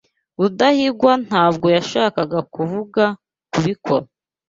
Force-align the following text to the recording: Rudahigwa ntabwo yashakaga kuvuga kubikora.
Rudahigwa 0.39 1.11
ntabwo 1.25 1.67
yashakaga 1.75 2.39
kuvuga 2.53 3.03
kubikora. 3.51 4.05